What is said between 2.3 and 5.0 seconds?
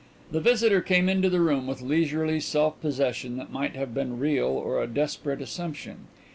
self possession that might have been real or a